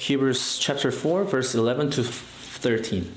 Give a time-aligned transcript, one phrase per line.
[0.00, 3.12] Hebrews chapter 4, verse 11 to 13.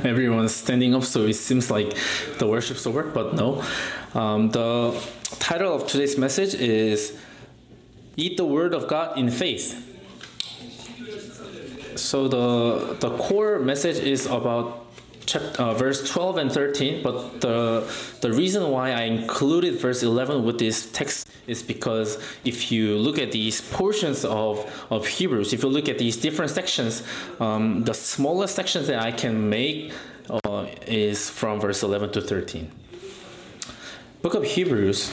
[0.04, 1.96] Everyone's standing up, so it seems like
[2.38, 3.64] the worship's over, but no.
[4.14, 4.96] Um, the
[5.40, 7.18] title of today's message is
[8.16, 9.74] Eat the Word of God in Faith.
[11.96, 14.79] So the the core message is about
[15.30, 17.86] chapter, uh, verse 12 and 13, but the
[18.20, 23.18] the reason why I included verse 11 with this text is because if you look
[23.18, 27.02] at these portions of, of Hebrews, if you look at these different sections,
[27.38, 29.92] um, the smallest sections that I can make
[30.30, 32.70] uh, is from verse 11 to 13.
[34.22, 35.12] Book of Hebrews,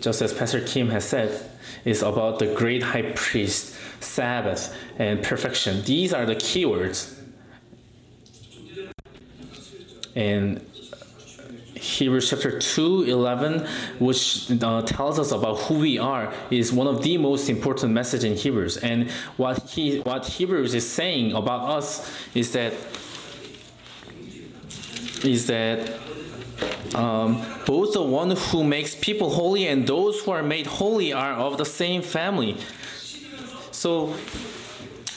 [0.00, 1.50] just as Pastor Kim has said,
[1.84, 5.82] is about the great high priest, Sabbath, and perfection.
[5.82, 7.15] These are the keywords.
[10.16, 10.60] And
[11.74, 13.66] Hebrews chapter 2 11,
[13.98, 18.24] which uh, tells us about who we are, is one of the most important message
[18.24, 18.78] in Hebrews.
[18.78, 22.72] And what he what Hebrews is saying about us is that
[25.22, 25.98] is that
[26.94, 31.32] um, both the one who makes people holy and those who are made holy are
[31.32, 32.56] of the same family.
[33.70, 34.14] So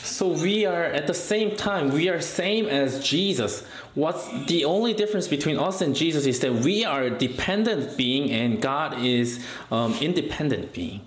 [0.03, 3.66] so we are at the same time we are same as Jesus.
[3.95, 8.61] What's the only difference between us and Jesus is that we are dependent being and
[8.61, 11.02] God is um, independent being.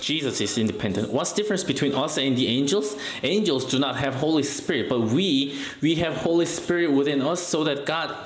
[0.00, 1.12] Jesus is independent.
[1.12, 2.96] What's difference between us and the angels?
[3.22, 7.64] Angels do not have Holy Spirit, but we we have Holy Spirit within us so
[7.64, 8.16] that God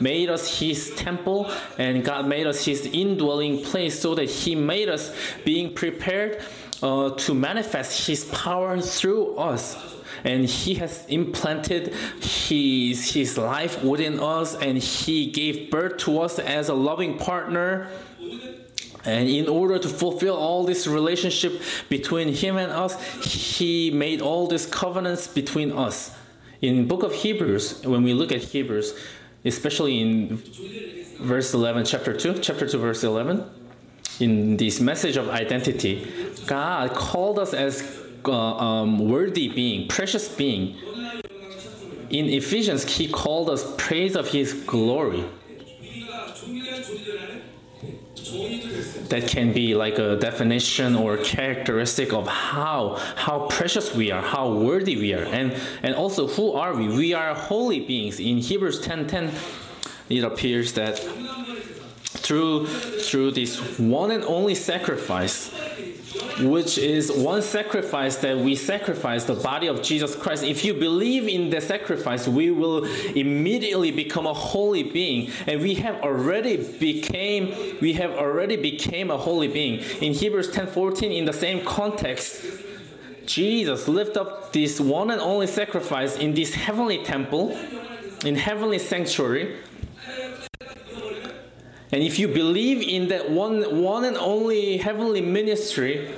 [0.00, 4.88] made us his temple and God made us his indwelling place so that he made
[4.88, 6.42] us being prepared
[6.82, 9.76] uh, to manifest his power through us.
[10.24, 16.38] And he has implanted his his life within us and he gave birth to us
[16.38, 17.88] as a loving partner.
[19.04, 24.46] And in order to fulfill all this relationship between him and us he made all
[24.46, 26.14] these covenants between us.
[26.60, 28.92] In book of hebrews when we look at hebrews
[29.44, 30.36] especially in
[31.18, 33.59] verse 11 chapter 2 chapter 2 verse 11
[34.20, 36.06] in this message of identity
[36.46, 40.76] god called us as uh, um, worthy being precious being.
[42.10, 45.24] In ephesians he called us praise of his glory.
[49.08, 54.52] That can be like a definition or characteristic of how how precious we are how
[54.52, 55.24] worthy we are.
[55.24, 56.88] And and also who are we?
[56.88, 58.20] We are holy beings.
[58.20, 59.32] In hebrews 10 10
[60.08, 60.98] it appears that
[62.30, 65.50] through through this one and only sacrifice
[66.40, 70.44] which is one sacrifice that we sacrifice the body of Jesus Christ.
[70.44, 75.74] If you believe in the sacrifice, we will immediately become a holy being, and we
[75.74, 79.80] have already became we have already became a holy being.
[80.00, 82.44] In Hebrews 10:14, in the same context,
[83.26, 87.58] Jesus lift up this one and only sacrifice in this heavenly temple,
[88.24, 89.56] in heavenly sanctuary.
[91.92, 96.14] And if you believe in that one, one and only heavenly ministry,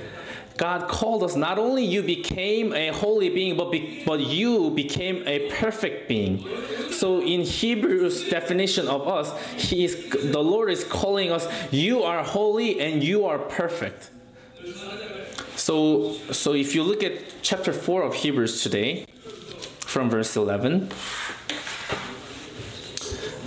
[0.57, 1.35] God called us.
[1.35, 6.45] Not only you became a holy being, but be, but you became a perfect being.
[6.91, 11.47] So in Hebrews definition of us, He is the Lord is calling us.
[11.71, 14.11] You are holy and you are perfect.
[15.55, 19.07] So so if you look at chapter four of Hebrews today,
[19.79, 20.89] from verse eleven.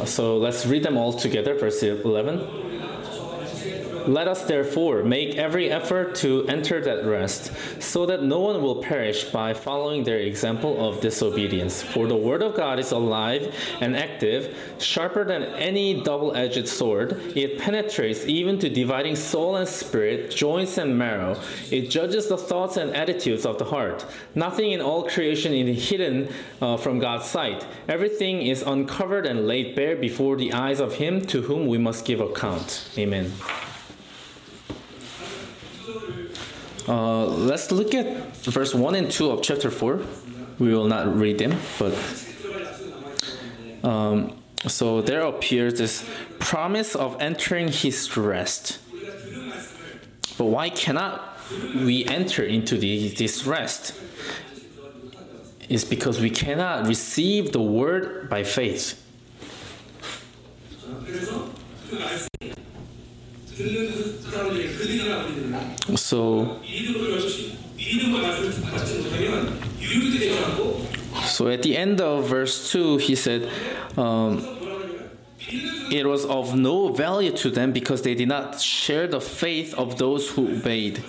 [0.05, 2.76] So let's read them all together, verse 11.
[4.07, 7.53] Let us therefore make every effort to enter that rest,
[7.83, 11.83] so that no one will perish by following their example of disobedience.
[11.83, 17.21] For the word of God is alive and active, sharper than any double edged sword.
[17.37, 21.41] It penetrates even to dividing soul and spirit, joints and marrow.
[21.71, 24.07] It judges the thoughts and attitudes of the heart.
[24.35, 26.29] Nothing in all creation is hidden
[26.63, 27.67] uh, from God's sight.
[27.89, 32.05] Everything is uncovered and laid bare before the eyes of Him to whom we must
[32.05, 32.89] give account.
[32.97, 33.33] Amen.
[36.89, 40.01] Uh, let's look at verse 1 and 2 of chapter 4.
[40.59, 41.95] We will not read them, but
[43.83, 44.37] um,
[44.67, 48.79] so there appears this promise of entering his rest.
[50.39, 51.37] But why cannot
[51.75, 53.95] we enter into the, this rest?
[55.69, 59.03] It's because we cannot receive the word by faith.
[65.97, 66.61] So,
[71.25, 73.51] so at the end of verse 2, he said,
[73.97, 74.45] um,
[75.91, 79.97] it was of no value to them because they did not share the faith of
[79.97, 81.03] those who obeyed.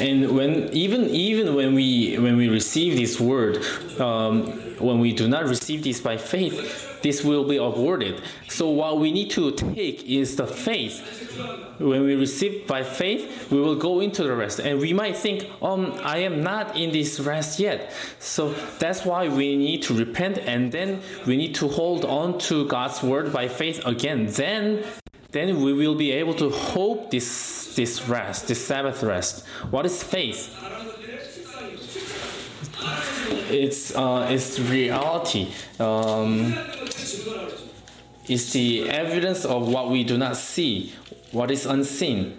[0.00, 3.64] And when even even when we when we receive this word,
[3.98, 8.22] um, when we do not receive this by faith, this will be aborted.
[8.48, 11.38] So what we need to take is the faith.
[11.78, 14.60] When we receive by faith, we will go into the rest.
[14.60, 17.92] And we might think, um, I am not in this rest yet.
[18.18, 22.66] So that's why we need to repent and then we need to hold on to
[22.66, 24.26] God's word by faith again.
[24.26, 24.84] Then
[25.32, 29.46] then we will be able to hope this this rest, this Sabbath rest.
[29.70, 30.65] What is faith?
[33.50, 35.52] It's uh, it's reality.
[35.78, 36.56] Um,
[38.28, 40.92] it's the evidence of what we do not see,
[41.30, 42.36] what is unseen.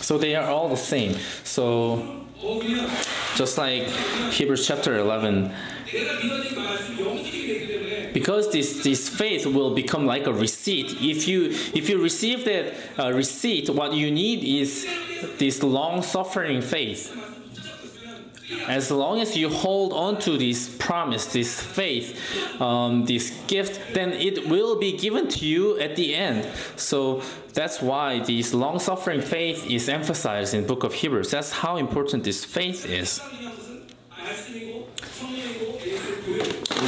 [0.00, 1.16] So they are all the same.
[1.44, 2.26] So
[3.36, 3.84] just like
[4.32, 5.50] Hebrews chapter 11
[8.14, 10.96] because this, this faith will become like a receipt.
[11.00, 14.86] If you if you receive that uh, receipt what you need is
[15.38, 17.20] this long suffering faith.
[18.68, 22.08] As long as you hold on to this promise this faith
[22.60, 26.46] um, this gift then it will be given to you at the end.
[26.76, 31.30] So that's why this long suffering faith is emphasized in book of hebrews.
[31.30, 33.20] That's how important this faith is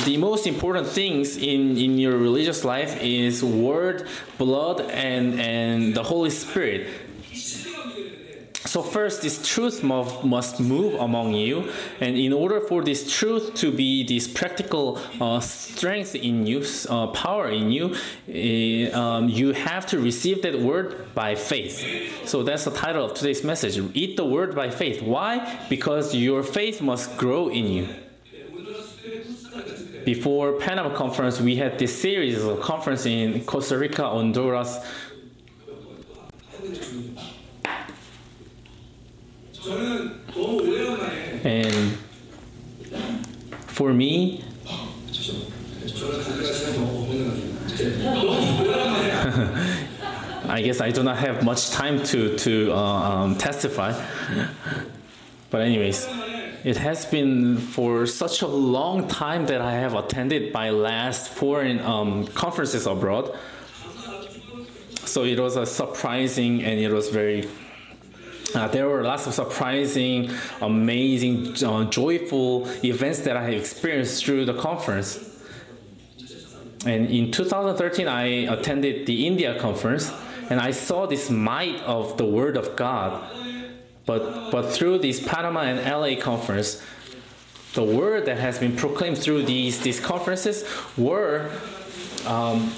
[0.07, 4.09] the most important things in, in your religious life is word,
[4.39, 6.87] blood, and, and the Holy Spirit.
[8.67, 13.73] So first, this truth must move among you, and in order for this truth to
[13.73, 19.87] be this practical uh, strength in you, uh, power in you, uh, um, you have
[19.87, 22.29] to receive that word by faith.
[22.29, 25.01] So that's the title of today's message: Eat the word by faith.
[25.01, 25.59] Why?
[25.69, 27.89] Because your faith must grow in you
[30.07, 34.79] before Panama conference, we had this series of conference in Costa Rica, Honduras.
[41.43, 41.99] And
[43.67, 44.45] for me,
[50.49, 53.93] I guess I do not have much time to to uh, um, testify.
[55.51, 56.07] But anyways.
[56.67, 61.79] It has been for such a long time that I have attended my last foreign
[61.79, 63.39] um, conferences abroad.
[65.05, 67.49] So it was a surprising and it was very
[68.53, 74.55] uh, there were lots of surprising, amazing, uh, joyful events that I experienced through the
[74.55, 75.21] conference.
[76.85, 80.13] And in 2013, I attended the India conference
[80.51, 83.46] and I saw this might of the Word of God
[84.07, 86.83] but, but through this Panama and LA conference,
[87.75, 90.65] the word that has been proclaimed through these, these conferences
[90.97, 91.51] were,
[92.25, 92.73] um,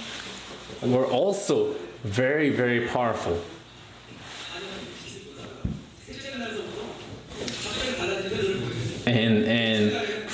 [0.82, 3.40] were also very, very powerful.
[9.06, 10.28] And, and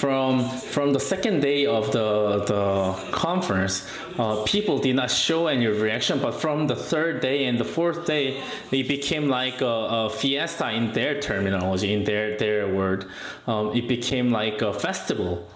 [0.75, 3.89] from, the second day of the, the conference,
[4.19, 8.07] uh, people did not show any reaction, but from the third day and the fourth
[8.07, 8.43] day,
[8.73, 13.07] it became like a, a fiesta in their terminology, in their, their word.
[13.47, 15.49] Um, it became like a festival.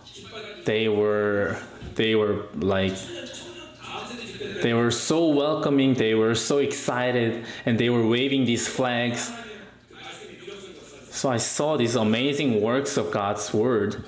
[0.65, 1.59] They were,
[1.97, 2.95] they were like,
[4.63, 9.33] they were so welcoming, they were so excited, and they were waving these flags.
[11.11, 14.05] So I saw these amazing works of God's word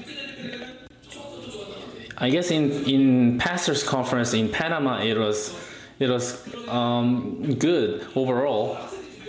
[2.20, 5.56] I guess in in pastors conference in Panama it was
[5.98, 8.78] it was um, good overall,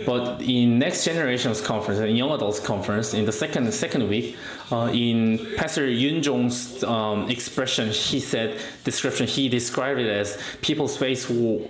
[0.04, 4.36] but in next generations conference in young adults conference in the second second week,
[4.70, 10.96] uh, in Pastor Yun Jong's um, expression, he said description he described it as people's
[10.96, 11.24] face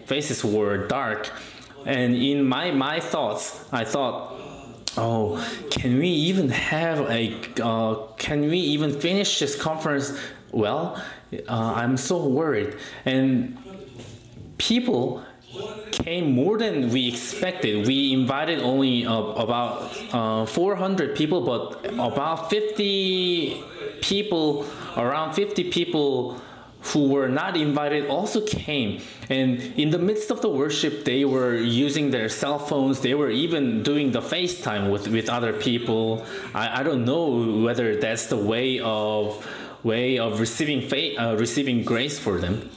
[0.06, 1.30] faces were dark,
[1.86, 4.38] and in my my thoughts I thought
[4.96, 10.18] oh can we even have a uh, can we even finish this conference
[10.52, 11.02] well,
[11.48, 12.76] uh, I'm so worried.
[13.04, 13.58] And
[14.58, 15.24] people
[15.90, 17.86] came more than we expected.
[17.86, 23.62] We invited only uh, about uh, 400 people, but about 50
[24.00, 24.66] people,
[24.96, 26.40] around 50 people
[26.86, 29.00] who were not invited also came.
[29.30, 33.00] And in the midst of the worship, they were using their cell phones.
[33.00, 36.26] They were even doing the FaceTime with, with other people.
[36.54, 39.46] I, I don't know whether that's the way of
[39.82, 42.70] way of receiving faith, uh, receiving grace for them.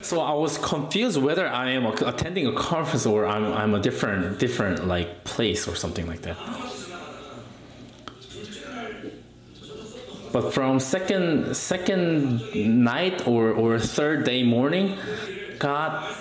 [0.00, 4.38] So I was confused whether I am attending a conference or I'm, I'm a different
[4.38, 6.36] different like place or something like that.
[10.32, 14.96] But from second second night or, or third day morning,
[15.58, 16.16] God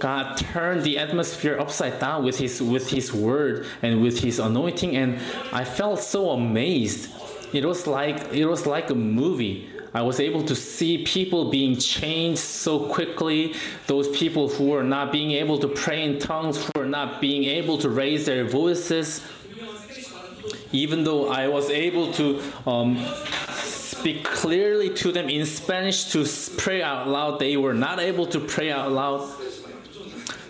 [0.00, 4.96] God turned the atmosphere upside down with his with his word and with his anointing
[4.96, 5.20] and
[5.52, 7.08] I felt so amazed
[7.52, 9.68] it was like it was like a movie.
[9.94, 13.54] I was able to see people being changed so quickly.
[13.86, 17.44] Those people who were not being able to pray in tongues, who were not being
[17.44, 19.22] able to raise their voices.
[20.72, 23.06] Even though I was able to um,
[23.58, 26.24] speak clearly to them in Spanish to
[26.56, 29.30] pray out loud, they were not able to pray out loud.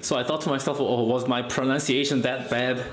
[0.03, 2.85] So I thought to myself, oh, was my pronunciation that bad?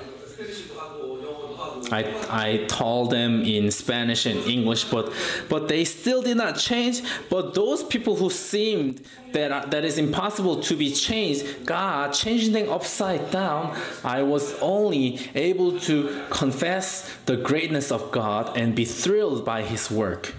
[1.92, 5.12] I, I told them in Spanish and English, but
[5.50, 7.02] but they still did not change.
[7.30, 9.02] But those people who seemed
[9.34, 13.78] that that is impossible to be changed, God changing them upside down.
[14.04, 19.90] I was only able to confess the greatness of God and be thrilled by His
[19.92, 20.34] work.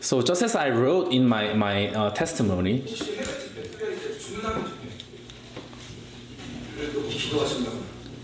[0.00, 2.84] So just as I wrote in my my uh, testimony.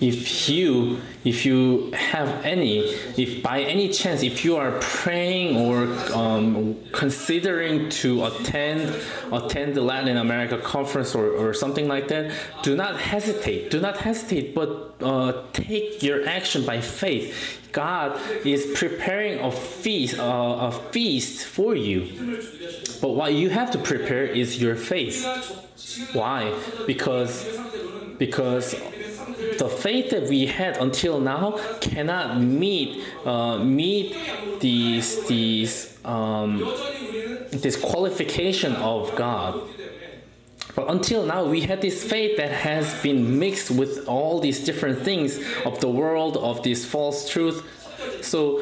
[0.05, 2.81] If you if you have any
[3.17, 8.95] if by any chance if you are praying or um, considering to attend
[9.33, 12.33] attend the latin america conference or, or something like that
[12.63, 17.61] do not hesitate do not hesitate but uh, take your action by faith.
[17.73, 22.41] God is preparing a feast uh, a feast for you.
[23.01, 25.25] But what you have to prepare is your faith.
[26.13, 26.55] Why?
[26.87, 27.45] Because
[28.19, 28.75] because
[29.59, 34.17] the faith that we had until now cannot meet uh, meet
[34.61, 36.59] these these um,
[37.51, 39.63] this qualification of God.
[40.75, 45.03] But until now, we had this faith that has been mixed with all these different
[45.03, 47.63] things of the world, of this false truth.
[48.23, 48.61] So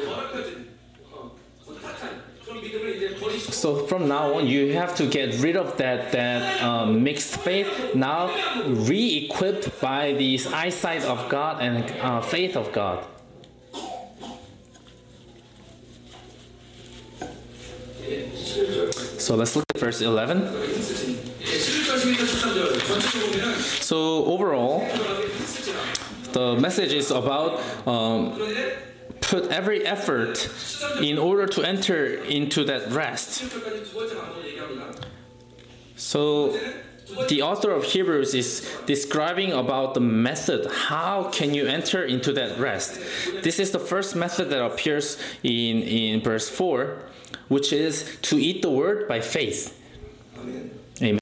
[3.39, 7.95] so from now on, you have to get rid of that that um, mixed faith.
[7.95, 8.29] Now,
[8.65, 13.05] re-equipped by the eyesight of God and uh, faith of God.
[19.19, 20.47] So let's look at verse 11.
[23.81, 24.79] So overall,
[26.33, 28.37] the message is about um,
[29.33, 30.47] put every effort
[31.01, 33.41] in order to enter into that rest.
[35.95, 36.55] So
[37.29, 42.59] the author of Hebrews is describing about the method how can you enter into that
[42.59, 43.01] rest.
[43.41, 46.99] This is the first method that appears in in verse 4,
[47.47, 49.81] which is to eat the word by faith.
[51.01, 51.19] Amen.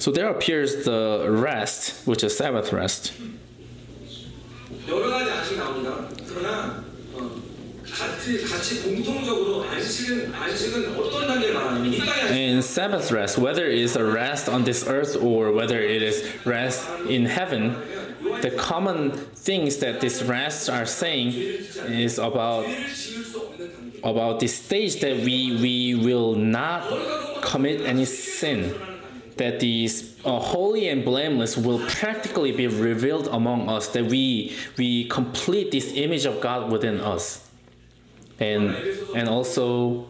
[0.00, 3.12] So there appears the rest, which is Sabbath rest.
[4.87, 6.07] 여러 가지 안식 나옵니다.
[6.27, 6.83] 그러나
[7.91, 13.79] 같이 같이 공통적으로 안식은 안식은 어떤 단계를 말하냐면 이 땅의 In Sabbath rest, whether it
[13.79, 17.75] is a rest on this earth or whether it is rest in heaven,
[18.41, 21.33] the common things that these rests are saying
[21.87, 22.65] is about
[24.03, 26.83] about the stage that we we will not
[27.41, 28.73] commit any sin
[29.36, 35.04] that these uh, holy and blameless will practically be revealed among us that we we
[35.08, 37.48] complete this image of God within us.
[38.38, 38.74] And
[39.14, 40.06] and also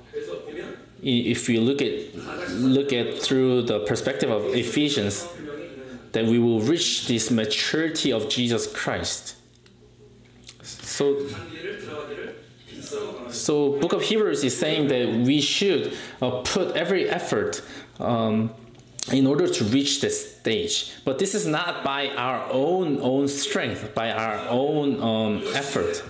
[1.03, 2.15] if we look at
[2.51, 5.27] look at through the perspective of Ephesians
[6.13, 9.37] that we will reach this maturity of Jesus Christ.
[10.63, 11.27] So
[13.31, 17.63] so book of Hebrews is saying that we should uh, put every effort
[17.99, 18.55] um,
[19.13, 20.93] in order to reach this stage.
[21.05, 26.03] But this is not by our own own strength, by our own um, effort.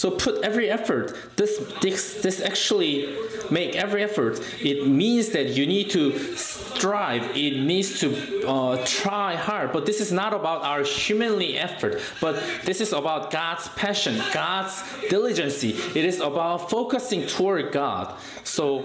[0.00, 1.36] So put every effort.
[1.36, 3.14] This, this this actually
[3.50, 4.40] make every effort.
[4.62, 7.36] It means that you need to strive.
[7.36, 9.72] It needs to uh, try hard.
[9.72, 12.00] But this is not about our humanly effort.
[12.18, 15.62] But this is about God's passion, God's diligence.
[15.62, 18.14] It is about focusing toward God.
[18.42, 18.84] So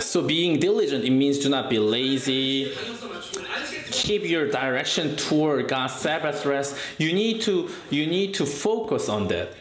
[0.00, 2.72] so being diligent, it means to not be lazy.
[3.90, 6.76] Keep your direction toward God's Sabbath rest.
[6.98, 9.54] You need to you need to focus on that.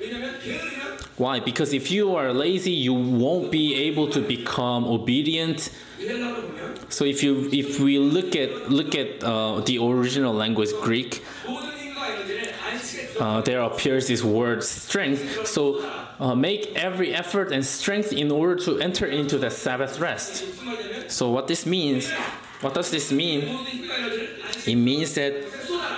[1.17, 1.39] Why?
[1.39, 5.69] Because if you are lazy, you won't be able to become obedient.
[6.89, 11.23] So if you if we look at look at uh, the original language Greek,
[13.21, 15.45] uh, there appears this word strength.
[15.45, 15.79] So
[16.19, 20.43] uh, make every effort and strength in order to enter into the Sabbath rest.
[21.07, 22.09] So what this means,
[22.61, 23.43] what does this mean?
[24.65, 25.33] It means that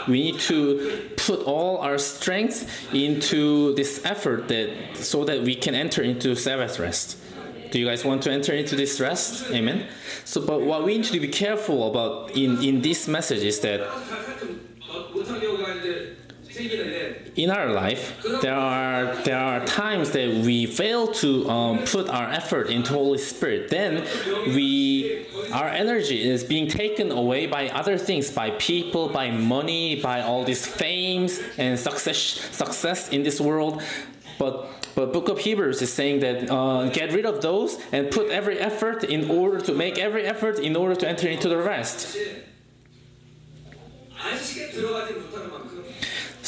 [0.08, 5.76] we need to put all our strength into this effort that so that we can
[5.76, 7.18] enter into Sabbath rest.
[7.72, 9.50] Do you guys want to enter into this rest?
[9.50, 9.88] Amen.
[10.26, 13.80] So, but what we need to be careful about in in this message is that
[17.36, 22.30] in our life, there are there are times that we fail to um, put our
[22.30, 23.70] effort into Holy Spirit.
[23.70, 24.06] Then
[24.48, 30.22] we our energy is being taken away by other things, by people, by money, by
[30.22, 33.82] all these fames and success success in this world.
[34.38, 38.30] But but Book of Hebrews is saying that uh, get rid of those and put
[38.30, 42.16] every effort in order to make every effort in order to enter into the rest.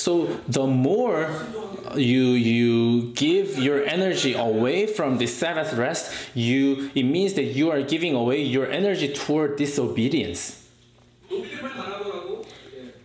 [0.05, 1.33] So the more
[1.95, 7.71] you you give your energy away from the Sabbath rest, you it means that you
[7.71, 10.61] are giving away your energy toward disobedience.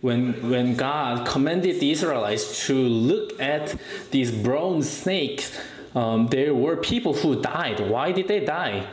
[0.01, 3.75] When, when God commanded the Israelites to look at
[4.11, 5.57] these bronze snakes,
[5.95, 7.79] um, there were people who died.
[7.79, 8.85] Why did they die?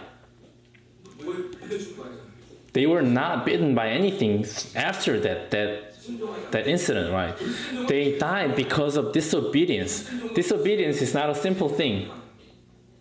[2.73, 5.51] They were not bitten by anything after that.
[5.51, 5.88] That
[6.51, 7.35] that incident, right?
[7.89, 10.09] They died because of disobedience.
[10.35, 12.11] Disobedience is not a simple thing.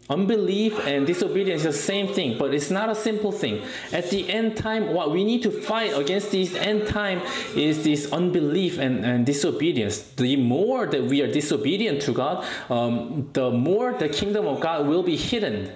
[0.09, 3.61] Unbelief and disobedience is the same thing, but it's not a simple thing.
[3.91, 7.21] At the end time, what we need to fight against this end time
[7.57, 9.99] is this unbelief and, and disobedience.
[9.99, 14.87] The more that we are disobedient to God, um, the more the kingdom of God
[14.87, 15.73] will be hidden.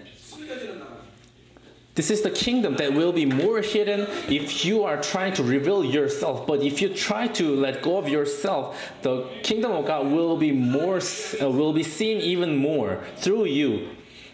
[2.02, 5.86] This is the kingdom that will be more hidden if you are trying to reveal
[5.86, 6.48] yourself.
[6.48, 10.52] But if you try to let go of yourself, the kingdom of God will be
[10.52, 13.90] more uh, will be seen even more through you.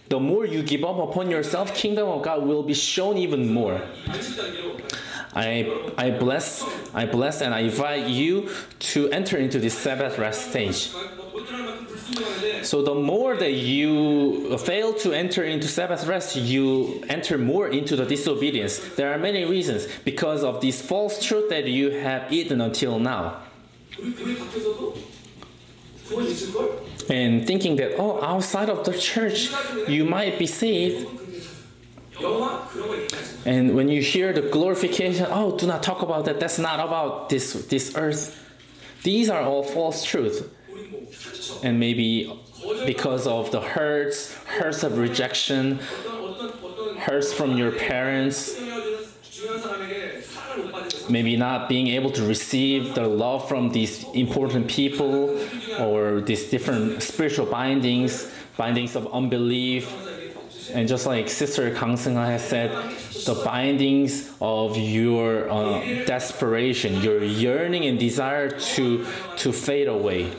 [0.07, 3.81] The more you give up upon yourself, kingdom of God will be shown even more.
[5.35, 8.49] I, I bless I bless and I invite you
[8.93, 10.89] to enter into this Sabbath rest stage.
[12.63, 17.95] So the more that you fail to enter into Sabbath rest, you enter more into
[17.95, 18.79] the disobedience.
[18.95, 23.41] There are many reasons because of this false truth that you have eaten until now.
[27.09, 29.49] And thinking that, oh, outside of the church,
[29.87, 31.07] you might be saved.
[33.45, 36.39] And when you hear the glorification, oh, do not talk about that.
[36.39, 38.37] That's not about this, this earth.
[39.03, 40.41] These are all false truths
[41.63, 42.33] and maybe
[42.85, 45.79] because of the hurts, hurts of rejection,
[46.99, 48.59] hurts from your parents,
[51.09, 55.39] maybe not being able to receive the love from these important people
[55.79, 59.93] or these different spiritual bindings, bindings of unbelief.
[60.73, 62.71] And just like Sister Kang Seung has said,
[63.25, 69.05] the bindings of your uh, desperation, your yearning and desire to
[69.37, 70.31] to fade away.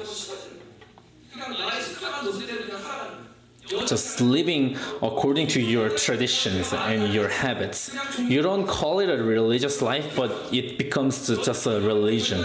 [3.69, 7.95] just living according to your traditions and your habits.
[8.19, 12.45] You don't call it a religious life, but it becomes just a religion.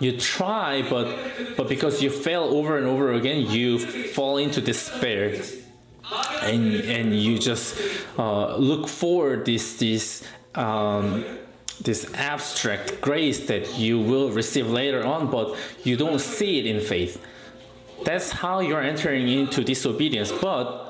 [0.00, 1.06] You try, but
[1.56, 5.40] but because you fail over and over again, you fall into despair,
[6.42, 7.80] and and you just
[8.18, 10.24] uh, look for this this.
[10.54, 11.24] Um,
[11.80, 16.80] this abstract grace that you will receive later on, but you don't see it in
[16.80, 17.20] faith
[18.04, 20.88] that's how you're entering into disobedience, but.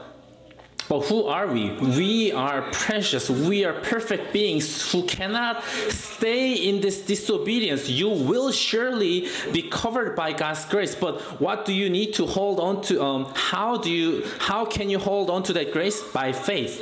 [0.89, 1.71] But who are we?
[1.71, 3.31] We are precious.
[3.31, 7.89] We are perfect beings who cannot stay in this disobedience.
[7.89, 10.95] You will surely be covered by God's grace.
[10.95, 13.03] But what do you need to hold on to?
[13.03, 14.27] Um, how do you?
[14.39, 16.03] How can you hold on to that grace?
[16.03, 16.75] By faith.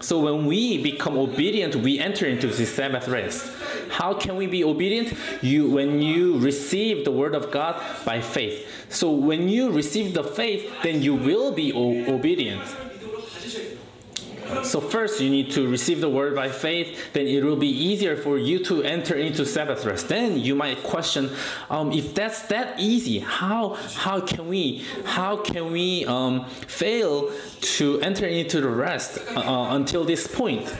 [0.00, 3.50] So when we become obedient, we enter into this Sabbath rest.
[3.98, 5.12] How can we be obedient?
[5.42, 8.64] You when you receive the word of God by faith.
[8.90, 12.62] So when you receive the faith, then you will be o- obedient.
[14.62, 18.16] So first you need to receive the word by faith, then it will be easier
[18.16, 20.08] for you to enter into Sabbath rest.
[20.08, 21.30] Then you might question,
[21.68, 23.74] um, if that's that easy, how
[24.06, 27.32] how can we how can we um, fail
[27.76, 30.72] to enter into the rest uh, uh until this point?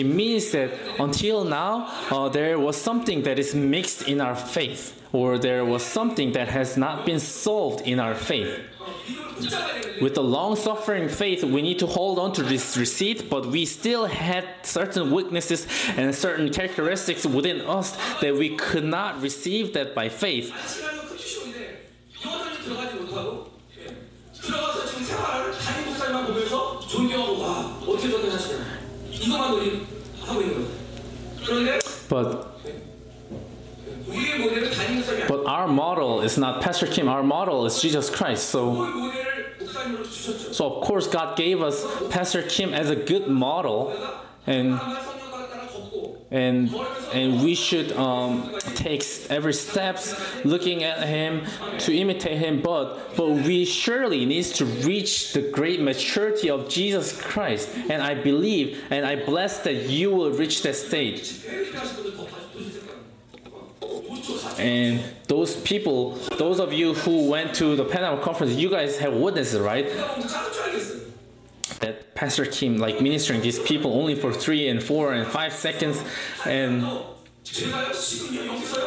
[0.00, 4.98] It means that until now, uh, there was something that is mixed in our faith,
[5.12, 8.58] or there was something that has not been solved in our faith.
[10.00, 13.66] With the long suffering faith, we need to hold on to this receipt, but we
[13.66, 15.66] still had certain weaknesses
[15.98, 20.50] and certain characteristics within us that we could not receive that by faith.
[29.19, 29.85] 이것만 우리
[30.21, 30.67] 하고 있는 거예요
[31.45, 32.37] 그런데 But
[34.07, 35.27] 우리의 모델은 담임 목사님이 아니에요.
[35.27, 37.07] but our model is not Pastor Kim.
[37.09, 38.49] Our model is Jesus Christ.
[38.49, 40.53] So 그 모델을 목사님으로 주셨죠.
[40.53, 43.93] so of course God gave us Pastor Kim as a good model,
[44.45, 44.77] and
[46.30, 46.72] and
[47.12, 50.14] and we should um, take every steps
[50.44, 51.44] looking at him
[51.78, 57.20] to imitate him but but we surely needs to reach the great maturity of jesus
[57.20, 57.68] christ.
[57.88, 61.44] And i believe and i bless that you will reach that stage.
[64.58, 69.14] And those people those of you who went to the panama conference you guys have
[69.14, 69.86] witnessed right?
[71.80, 76.02] that Pastor Kim like ministering these people only for three and four and five seconds
[76.46, 76.82] and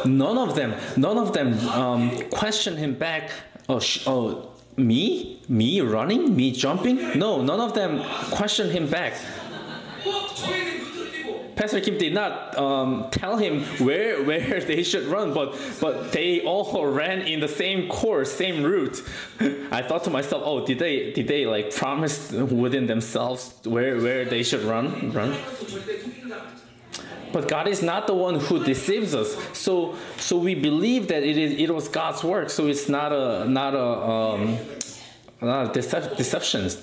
[0.04, 3.30] none of them none of them um, question him back.
[3.68, 5.40] Oh, sh- oh me?
[5.48, 6.34] Me running?
[6.36, 7.18] Me jumping?
[7.18, 9.14] No none of them question him back.
[11.56, 16.40] Pastor Kim did not um, tell him where where they should run, but but they
[16.42, 19.02] all ran in the same course, same route.
[19.70, 24.24] I thought to myself, oh, did they did they like promise within themselves where where
[24.24, 25.36] they should run run?
[27.32, 29.36] But God is not the one who deceives us.
[29.52, 32.50] So so we believe that it is it was God's work.
[32.50, 34.58] So it's not a not a um,
[35.40, 36.76] not a decep- deceptions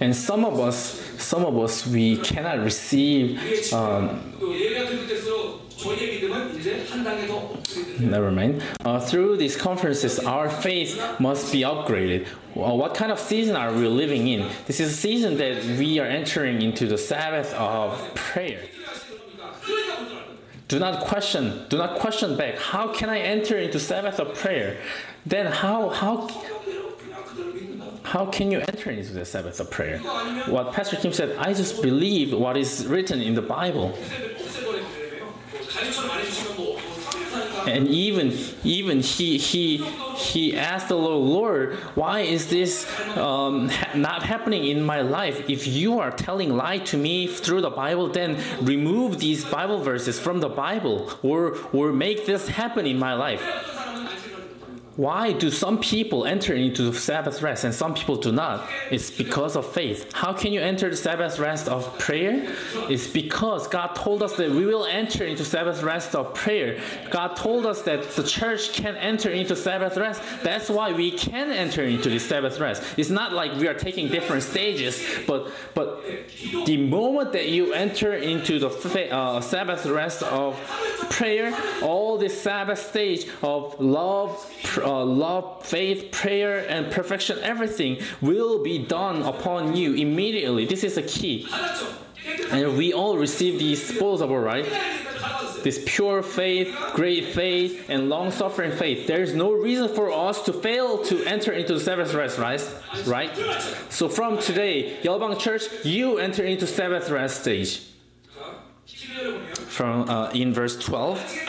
[0.00, 3.38] and some of us some of us we cannot receive
[3.72, 4.34] um,
[8.00, 8.62] Never mind.
[8.84, 12.26] Uh, through these conferences, our faith must be upgraded.
[12.54, 14.50] Well, what kind of season are we living in?
[14.66, 18.60] This is a season that we are entering into the Sabbath of prayer.
[20.66, 21.64] Do not question.
[21.68, 22.56] Do not question back.
[22.56, 24.78] How can I enter into Sabbath of prayer?
[25.24, 26.28] Then how how
[28.08, 29.98] how can you enter into the Sabbath of prayer?
[30.48, 33.98] What Pastor Kim said, I just believe what is written in the Bible.
[37.66, 38.32] And even
[38.64, 39.76] even he he
[40.16, 45.50] he asked the Lord, Lord, why is this um, ha- not happening in my life?
[45.50, 50.18] If you are telling lie to me through the Bible, then remove these Bible verses
[50.18, 53.44] from the Bible, or or make this happen in my life.
[54.98, 58.68] Why do some people enter into the Sabbath rest and some people do not?
[58.90, 60.12] It's because of faith.
[60.12, 62.52] How can you enter the Sabbath rest of prayer?
[62.90, 66.80] It's because God told us that we will enter into Sabbath rest of prayer.
[67.12, 70.20] God told us that the church can enter into Sabbath rest.
[70.42, 72.82] That's why we can enter into the Sabbath rest.
[72.96, 76.02] It's not like we are taking different stages, but but
[76.66, 80.58] the moment that you enter into the uh, Sabbath rest of
[81.08, 87.98] prayer, all the Sabbath stage of love, pr- uh, love, faith, prayer, and perfection, everything
[88.20, 90.64] will be done upon you immediately.
[90.64, 91.46] This is the key.
[92.50, 94.64] And we all receive these disposable, right?
[95.62, 99.06] This pure faith, great faith, and long suffering faith.
[99.06, 102.62] There is no reason for us to fail to enter into the Sabbath rest, right?
[103.06, 103.30] right?
[103.90, 107.82] So from today, Yalbang Church, you enter into Sabbath rest stage.
[109.66, 111.47] From uh, in verse 12.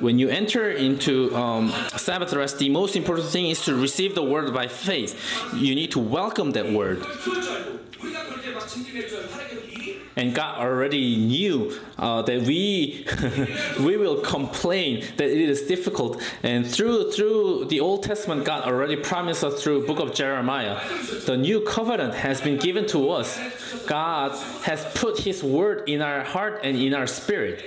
[0.00, 4.22] When you enter into um, Sabbath rest, the most important thing is to receive the
[4.22, 5.18] word by faith.
[5.54, 7.04] You need to welcome that word
[10.16, 13.06] and God already knew uh, that we
[13.80, 16.20] we will complain that it is difficult.
[16.42, 20.80] And through through the Old Testament, God already promised us through Book of Jeremiah,
[21.26, 23.38] the new covenant has been given to us.
[23.86, 24.32] God
[24.64, 27.62] has put His word in our heart and in our spirit.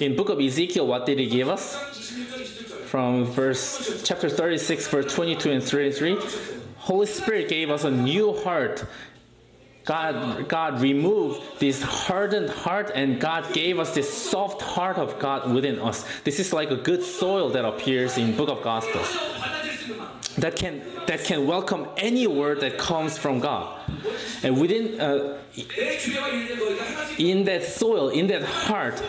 [0.00, 1.76] In Book of Ezekiel, what did He give us?
[2.86, 6.18] From verse chapter 36, verse 22 and 33.
[6.76, 8.84] Holy Spirit gave us a new heart
[9.84, 15.52] God, God removed this hardened heart and God gave us this soft heart of God
[15.52, 16.04] within us.
[16.22, 19.31] This is like a good soil that appears in Book of Gospels
[20.38, 23.78] that can that can welcome any word that comes from God.
[24.42, 25.38] And within uh,
[27.18, 29.02] in that soil, in that heart,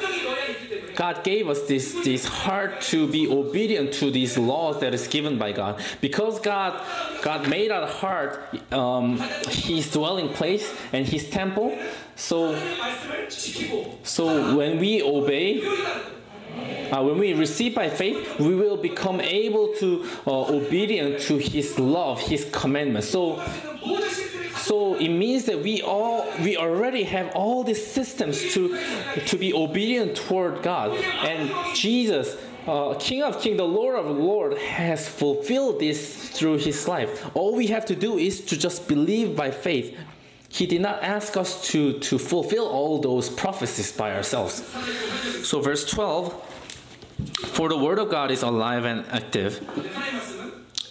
[0.95, 5.37] God gave us this this heart to be obedient to these laws that is given
[5.37, 5.81] by God.
[6.01, 6.81] Because God
[7.21, 9.17] God made our heart um,
[9.49, 11.77] His dwelling place and His temple.
[12.15, 12.59] So
[14.03, 15.61] so when we obey
[16.91, 21.79] uh, when we receive by faith, we will become able to uh, obedient to His
[21.79, 23.05] love, His commandment.
[23.05, 23.43] So,
[24.57, 28.77] so it means that we all we already have all these systems to
[29.25, 30.91] to be obedient toward God
[31.23, 32.37] and Jesus.
[32.65, 37.29] Uh, King of King, the Lord of Lord, has fulfilled this through His life.
[37.35, 39.97] All we have to do is to just believe by faith,
[40.53, 44.63] he did not ask us to, to fulfill all those prophecies by ourselves.
[45.43, 46.31] So, verse 12
[47.47, 49.59] For the word of God is alive and active,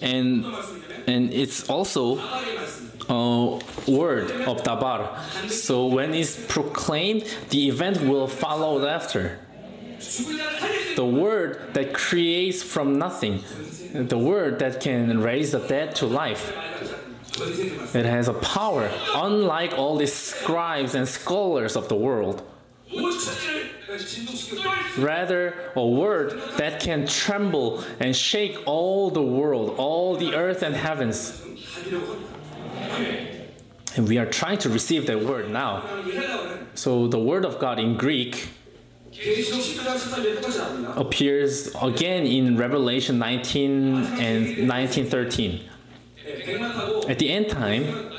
[0.03, 0.44] and,
[1.07, 2.18] and it's also
[3.09, 5.22] a word of Dabar.
[5.46, 9.38] So, when it's proclaimed, the event will follow after.
[10.96, 13.44] The word that creates from nothing,
[13.94, 16.53] the word that can raise the dead to life
[17.38, 22.42] it has a power unlike all the scribes and scholars of the world.
[24.99, 30.75] Rather, a word that can tremble and shake all the world, all the earth and
[30.75, 31.42] heavens.
[33.97, 35.83] And we are trying to receive that word now.
[36.75, 38.49] So, the word of God in Greek
[40.97, 45.68] appears again in Revelation 19 and 1913.
[47.09, 48.11] At the end time,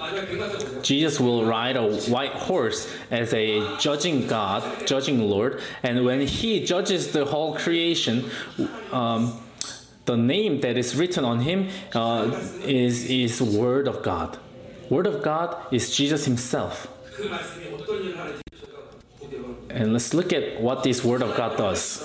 [0.82, 6.66] Jesus will ride a white horse as a judging God, judging Lord, and when he
[6.66, 8.30] judges the whole creation,
[8.92, 9.40] um,
[10.06, 12.30] the name that is written on him uh,
[12.66, 14.38] is is Word of God.
[14.90, 16.88] Word of God is Jesus Himself.
[19.70, 22.04] And let's look at what this Word of God does.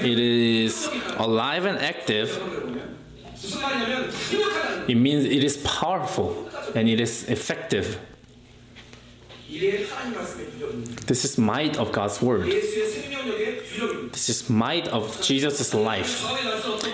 [0.00, 2.38] It is alive and active
[4.88, 8.00] it means it is powerful and it is effective.
[11.06, 12.46] This is might of God's word.
[12.46, 16.24] This is might of Jesus' life.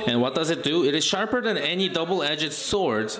[0.06, 0.84] And what does it do?
[0.84, 3.16] It is sharper than any double-edged sword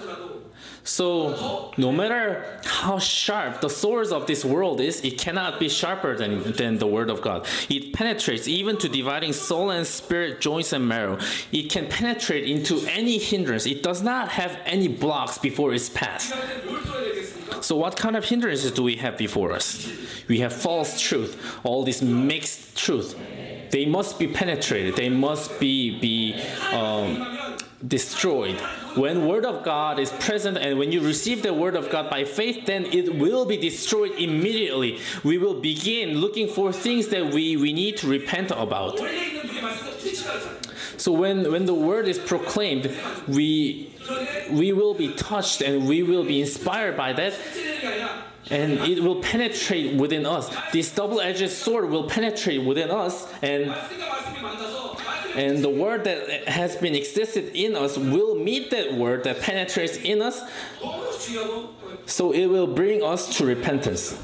[0.85, 6.17] so no matter how sharp the swords of this world is, it cannot be sharper
[6.17, 7.47] than, than the word of God.
[7.69, 11.19] It penetrates even to dividing soul and spirit, joints and marrow.
[11.53, 13.67] It can penetrate into any hindrance.
[13.67, 16.33] It does not have any blocks before its path.
[17.62, 19.91] So what kind of hindrances do we have before us?
[20.29, 23.19] We have false truth, all this mixed truth.
[23.71, 24.97] They must be penetrated.
[24.97, 26.41] They must be be
[26.73, 27.38] um,
[27.87, 28.57] destroyed.
[28.97, 32.25] When word of God is present and when you receive the word of God by
[32.25, 34.99] faith, then it will be destroyed immediately.
[35.23, 38.99] We will begin looking for things that we, we need to repent about.
[40.97, 42.91] So when, when the word is proclaimed,
[43.29, 43.95] we
[44.51, 47.35] we will be touched and we will be inspired by that
[48.51, 50.55] and it will penetrate within us.
[50.73, 53.75] This double-edged sword will penetrate within us and
[55.35, 59.97] and the word that has been existed in us will meet that word that penetrates
[59.97, 60.43] in us.
[62.07, 64.21] So it will bring us to repentance.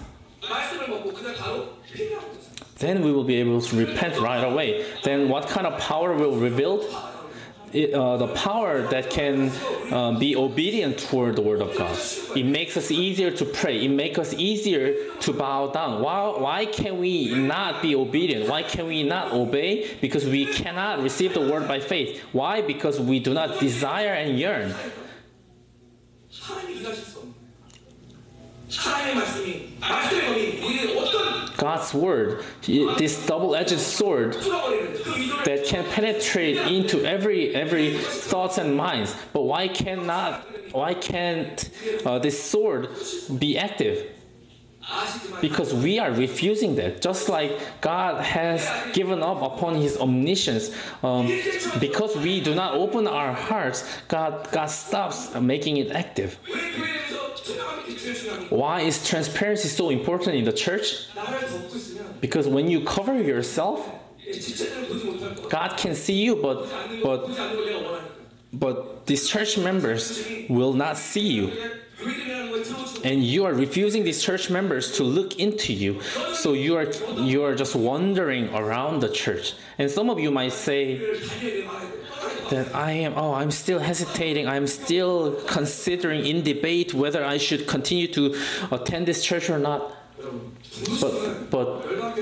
[2.79, 4.85] Then we will be able to repent right away.
[5.05, 6.85] Then what kind of power will rebuild
[7.74, 9.52] It, uh, the power that can
[9.92, 11.96] uh, be obedient toward the word of God.
[12.36, 13.86] It makes us easier to pray.
[13.86, 16.02] It makes us easier to bow down.
[16.02, 18.50] Why, why can we not be obedient?
[18.50, 19.86] Why can we not obey?
[20.02, 22.20] Because we cannot receive the word by faith.
[22.32, 22.62] Why?
[22.62, 24.74] Because we do not desire and yearn.
[26.32, 27.34] 하나님이 일하실 수 없는
[28.72, 37.05] 하나님의 말씀이 말씀의 검이 우리의 어떤 God's word, this double-edged sword that can penetrate into
[37.05, 39.15] every every thoughts and minds.
[39.33, 41.71] But why cannot why can't
[42.05, 42.89] uh, this sword
[43.39, 44.11] be active?
[45.41, 50.75] Because we are refusing that, just like God has given up upon His omniscience.
[51.03, 51.27] Um,
[51.81, 56.39] because we do not open our hearts, God, God stops making it active.
[58.51, 61.07] Why is transparency so important in the church?
[62.21, 63.91] Because when you cover yourself,
[65.51, 66.67] God can see you, but
[67.03, 67.29] but
[68.53, 71.53] but these church members will not see you.
[73.05, 76.01] And you are refusing these church members to look into you.
[76.33, 79.55] So you are you are just wandering around the church.
[79.79, 80.99] And some of you might say
[82.51, 87.67] that i am oh i'm still hesitating i'm still considering in debate whether i should
[87.67, 88.35] continue to
[88.71, 89.93] attend this church or not
[91.01, 91.69] but but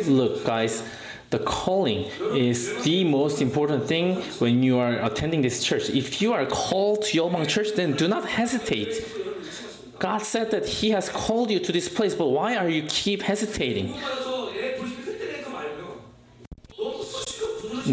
[0.07, 0.83] look guys
[1.33, 2.05] the calling
[2.35, 5.89] is the most important thing when you are attending this church.
[5.89, 8.93] If you are called to Yolbang Church, then do not hesitate.
[9.99, 13.23] God said that He has called you to this place, but why are you keep
[13.23, 13.95] hesitating?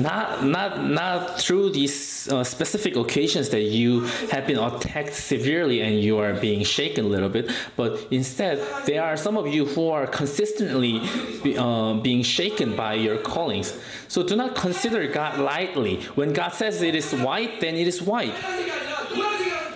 [0.02, 6.02] Not not not through these uh, specific occasions that you have been attacked severely and
[6.02, 9.90] you are being shaken a little bit, but instead there are some of you who
[9.90, 11.02] are consistently
[11.44, 13.78] be, uh, being shaken by your callings.
[14.08, 16.02] So do not consider God lightly.
[16.16, 18.34] When God says it is white, then it is white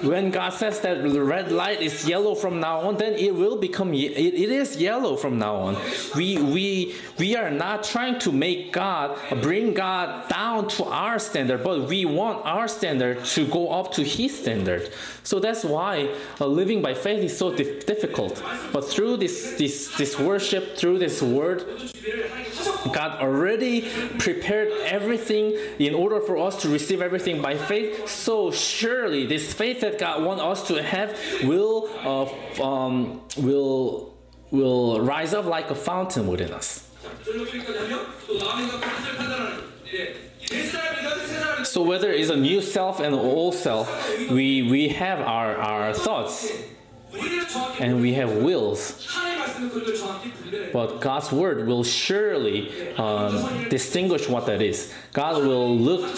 [0.03, 3.57] when God says that the red light is yellow from now on, then it will
[3.57, 5.77] become it, it is yellow from now on.
[6.15, 11.63] We we we are not trying to make God bring God down to our standard,
[11.63, 14.91] but we want our standard to go up to His standard.
[15.23, 18.43] So that's why uh, living by faith is so difficult.
[18.71, 21.65] But through this this this worship, through this word,
[22.91, 23.89] God already
[24.19, 28.09] prepared everything in order for us to receive everything by faith.
[28.09, 34.13] So surely this faith that that God wants us to have will uh, um, will
[34.51, 36.89] will rise up like a fountain within us.
[41.63, 43.87] So whether it's a new self and old self,
[44.29, 46.51] we we have our, our thoughts
[47.79, 49.07] and we have wills.
[50.71, 54.93] But God's word will surely um, distinguish what that is.
[55.13, 56.15] God will look.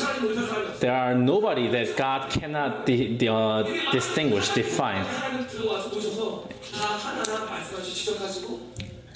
[0.79, 5.05] There are nobody that God cannot uh, distinguish, define.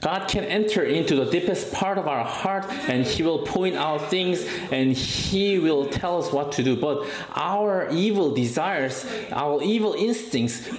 [0.02, 4.10] God can enter into the deepest part of our heart and He will point out
[4.10, 6.78] things and He will tell us what to do.
[6.78, 10.70] But our evil desires, our evil instincts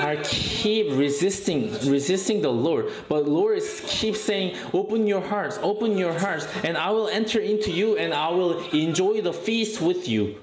[0.00, 2.90] are keep resisting resisting the Lord.
[3.08, 7.40] But Lord is keep saying, Open your hearts, open your hearts, and I will enter
[7.40, 10.36] into you and I will enjoy the feast with you.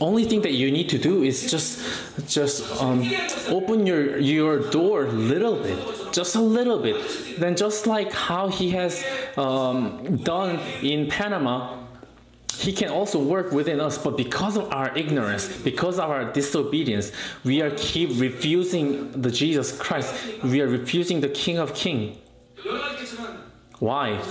[0.00, 1.80] Only thing that you need to do is just
[2.26, 3.08] just um,
[3.48, 5.78] open your your door a little bit,
[6.12, 6.96] just a little bit.
[7.38, 9.04] Then just like how he has
[9.36, 11.81] um, done in Panama,
[12.62, 17.10] he can also work within us, but because of our ignorance, because of our disobedience,
[17.42, 20.14] we are keep refusing the Jesus Christ.
[20.44, 22.18] We are refusing the King of King.
[23.80, 24.22] Why?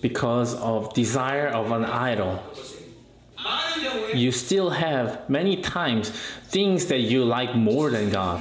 [0.00, 2.42] Because of desire of an idol.
[4.14, 6.08] You still have many times
[6.48, 8.40] things that you like more than God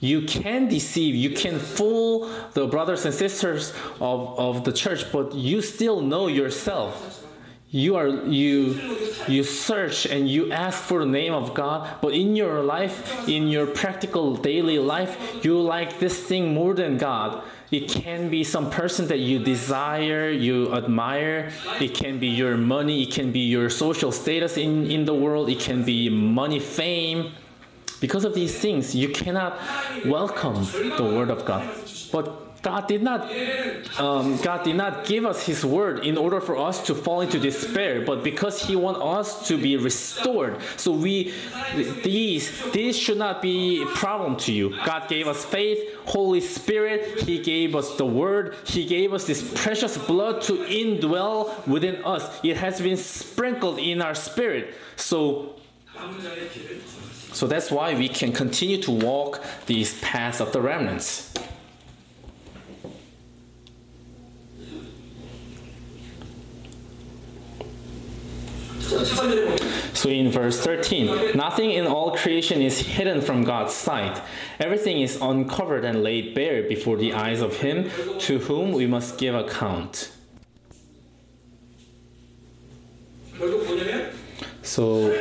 [0.00, 5.34] you can deceive you can fool the brothers and sisters of, of the church but
[5.34, 7.19] you still know yourself
[7.72, 8.80] you are you
[9.28, 13.46] you search and you ask for the name of God, but in your life, in
[13.46, 17.44] your practical daily life, you like this thing more than God.
[17.70, 21.52] It can be some person that you desire, you admire.
[21.80, 25.48] It can be your money, it can be your social status in, in the world,
[25.48, 27.32] it can be money, fame.
[28.00, 29.58] Because of these things, you cannot
[30.06, 30.64] welcome
[30.96, 31.68] the word of God.
[32.10, 33.30] But God did not
[33.98, 37.38] um, God did not give us His word in order for us to fall into
[37.38, 40.58] despair, but because He wants us to be restored.
[40.76, 41.32] So we
[42.04, 44.76] these these should not be a problem to you.
[44.84, 47.20] God gave us faith, Holy Spirit.
[47.20, 48.56] He gave us the Word.
[48.64, 52.40] He gave us this precious blood to indwell within us.
[52.44, 54.74] It has been sprinkled in our spirit.
[54.96, 55.54] So
[57.32, 61.32] so that's why we can continue to walk these paths of the remnants.
[69.94, 74.20] So in verse 13, nothing in all creation is hidden from God's sight.
[74.58, 77.90] Everything is uncovered and laid bare before the eyes of Him
[78.20, 80.10] to whom we must give account.
[84.62, 85.16] So,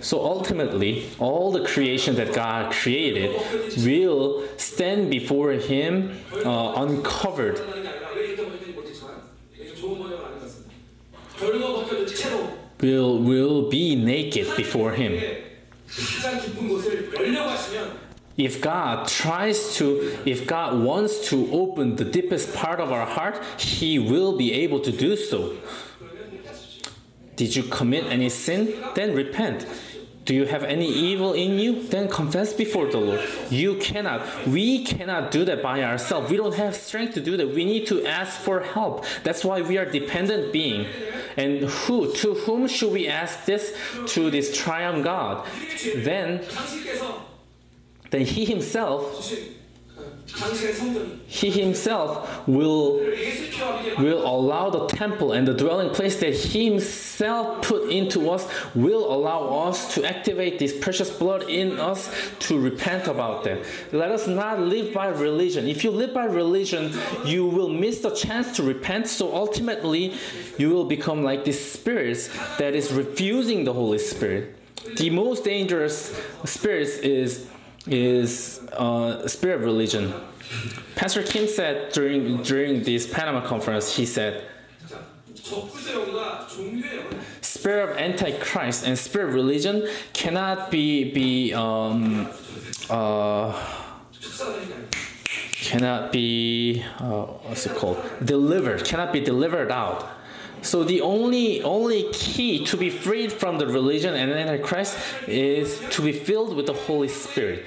[0.00, 3.30] so ultimately, all the creation that God created
[3.78, 7.60] will stand before Him uh, uncovered.
[12.80, 15.20] Will will be naked before Him.
[18.36, 23.42] If God tries to, if God wants to open the deepest part of our heart,
[23.58, 25.56] He will be able to do so.
[27.38, 28.74] Did you commit any sin?
[28.96, 29.64] Then repent.
[30.24, 31.84] Do you have any evil in you?
[31.84, 33.22] Then confess before the Lord.
[33.48, 34.20] You cannot.
[34.46, 36.30] We cannot do that by ourselves.
[36.30, 37.54] We don't have strength to do that.
[37.54, 39.06] We need to ask for help.
[39.22, 40.86] That's why we are dependent being.
[41.36, 43.72] And who to whom should we ask this?
[44.14, 45.46] To this triune God.
[45.94, 46.44] Then
[48.10, 49.32] then he himself
[51.26, 52.98] he himself will,
[53.98, 59.12] will allow the temple and the dwelling place that he himself put into us will
[59.12, 63.64] allow us to activate this precious blood in us to repent about that.
[63.90, 65.66] Let us not live by religion.
[65.66, 66.92] If you live by religion,
[67.24, 69.08] you will miss the chance to repent.
[69.08, 70.14] So ultimately,
[70.58, 74.54] you will become like this spirit that is refusing the Holy Spirit.
[74.96, 77.48] The most dangerous spirit is
[77.86, 80.12] is uh, spirit religion.
[80.94, 84.44] Pastor Kim said during during this Panama conference, he said,
[87.40, 92.28] spirit of antichrist and spirit of religion cannot be be um,
[92.90, 93.52] uh,
[95.60, 100.17] cannot be uh, what's it called delivered cannot be delivered out
[100.62, 106.02] so the only only key to be freed from the religion and antichrist is to
[106.02, 107.64] be filled with the Holy Spirit.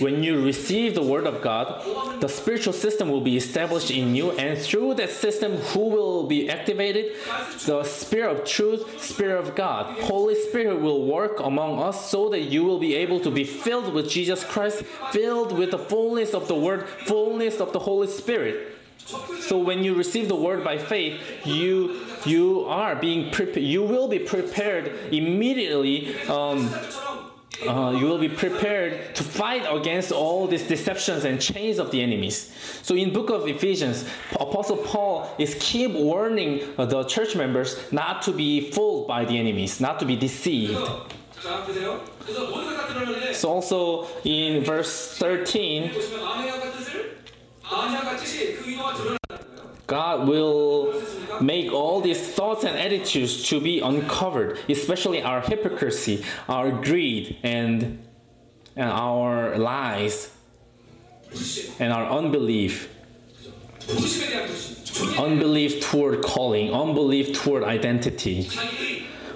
[0.00, 4.32] When you receive the word of God, the spiritual system will be established in you,
[4.32, 7.16] and through that system, who will be activated?
[7.66, 9.96] The Spirit of truth, Spirit of God.
[10.00, 13.94] Holy Spirit will work among us so that you will be able to be filled
[13.94, 18.76] with Jesus Christ, filled with the fullness of the word, fullness of the Holy Spirit.
[19.40, 23.64] So when you receive the word by faith, you you are being prepared.
[23.64, 26.20] You will be prepared immediately.
[26.22, 26.72] Um,
[27.66, 32.00] uh, you will be prepared to fight against all these deceptions and chains of the
[32.00, 34.08] enemies so in book of ephesians
[34.38, 39.36] apostle paul is keep warning uh, the church members not to be fooled by the
[39.36, 40.72] enemies not to be deceived
[43.34, 45.90] so also in verse 13
[49.90, 51.02] God will
[51.40, 57.98] make all these thoughts and attitudes to be uncovered, especially our hypocrisy, our greed, and,
[58.76, 60.30] and our lies,
[61.80, 62.88] and our unbelief.
[65.18, 68.48] Unbelief toward calling, unbelief toward identity,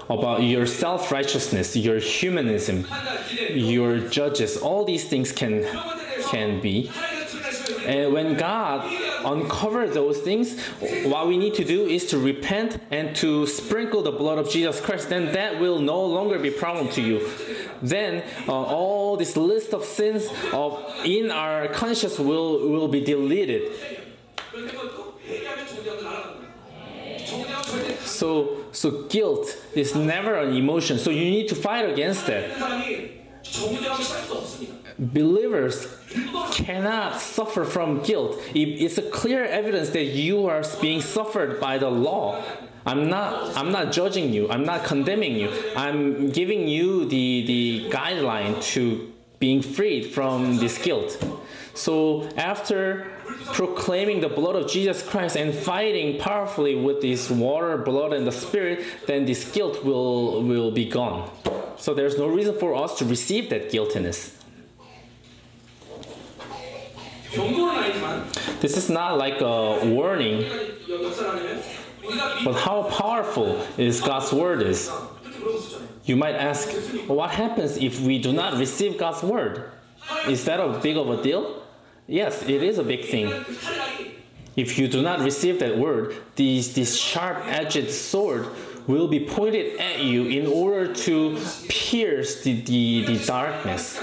[0.09, 2.87] about your self righteousness, your humanism,
[3.49, 5.65] your judges, all these things can,
[6.29, 6.89] can be.
[7.85, 8.85] And when God
[9.23, 10.59] uncovers those things,
[11.05, 14.79] what we need to do is to repent and to sprinkle the blood of Jesus
[14.81, 15.09] Christ.
[15.09, 17.27] Then that will no longer be problem to you.
[17.81, 23.71] Then uh, all this list of sins of in our conscience will will be deleted.
[28.05, 30.97] So so guilt is never an emotion.
[30.97, 32.49] So you need to fight against that
[34.99, 35.87] believers
[36.51, 38.41] cannot suffer from guilt.
[38.53, 42.41] It's a clear evidence that you are being suffered by the law.
[42.85, 44.49] I'm not I'm not judging you.
[44.49, 45.51] I'm not condemning you.
[45.75, 51.23] I'm giving you the the guideline to being freed from this guilt.
[51.73, 53.11] So after
[53.47, 58.31] proclaiming the blood of Jesus Christ and fighting powerfully with this water, blood and the
[58.31, 61.29] spirit, then this guilt will will be gone.
[61.77, 64.44] So there's no reason for us to receive that guiltiness.
[68.65, 70.41] This is not like a warning,
[72.43, 74.91] but how powerful is God's word is.
[76.05, 76.73] You might ask,
[77.05, 79.69] what happens if we do not receive God's word?
[80.27, 81.61] Is that a big of a deal?
[82.07, 83.29] Yes, it is a big thing.
[84.55, 88.47] If you do not receive that word, these, this sharp edged sword
[88.87, 91.37] will be pointed at you in order to
[91.69, 94.01] pierce the, the, the darkness.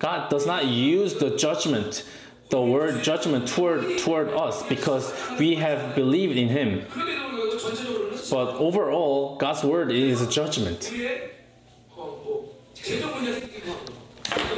[0.00, 2.04] God does not use the judgment
[2.50, 6.84] the word judgment toward toward us because we have believed in him.
[8.30, 10.92] But overall, God's word is judgment.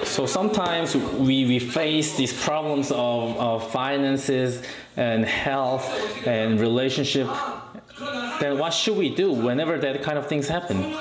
[0.05, 4.62] So sometimes we, we face these problems of, of finances
[4.97, 5.86] and health
[6.26, 7.28] and relationship.
[8.40, 10.95] Then what should we do whenever that kind of things happen?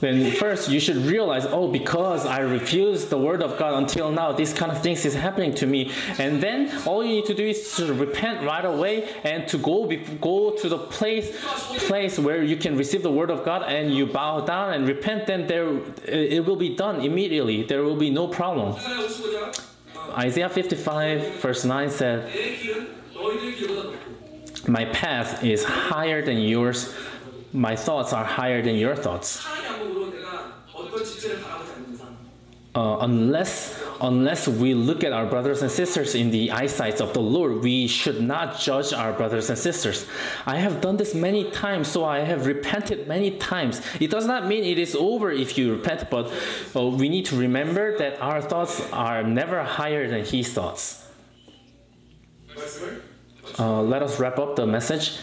[0.00, 4.32] then first you should realize, oh, because I refused the word of God until now,
[4.32, 5.92] this kind of things is happening to me.
[6.18, 9.86] And then all you need to do is to repent right away and to go
[10.20, 11.36] go to the place
[11.86, 15.26] place where you can receive the word of God and you bow down and repent.
[15.26, 15.68] Then there
[16.04, 17.62] it will be done immediately.
[17.62, 18.76] There will be no problem.
[20.16, 22.28] Isaiah 55 verse 9 said,
[24.66, 26.94] "My path is higher than yours."
[27.52, 29.44] My thoughts are higher than your thoughts.
[32.74, 37.20] uh, unless unless we look at our brothers and sisters in the eyesight of the
[37.20, 40.06] Lord, we should not judge our brothers and sisters.
[40.46, 43.82] I have done this many times, so I have repented many times.
[43.98, 46.32] It does not mean it is over if you repent, but
[46.76, 51.06] uh, we need to remember that our thoughts are never higher than His thoughts.
[53.58, 55.18] Uh, let us wrap up the message.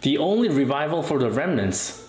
[0.00, 2.08] The only revival for the remnants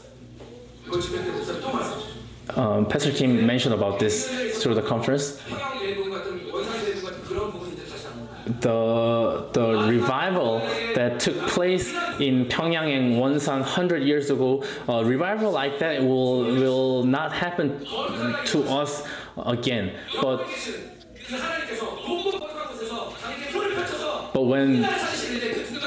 [2.56, 5.42] um, Pastor Kim mentioned about this through the conference.
[8.62, 10.60] The, the revival
[10.96, 16.44] that took place in Pyongyang and Wonsan 100 years ago, a revival like that will,
[16.46, 19.94] will not happen to us again.
[20.22, 20.46] But,
[24.34, 24.84] but when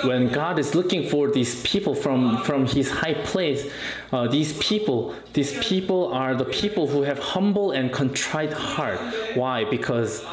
[0.04, 3.70] when God is looking for these people from, from his high place,
[4.12, 9.00] uh, these people, these people are the people who have humble and contrite heart.
[9.34, 9.64] Why?
[9.64, 10.24] Because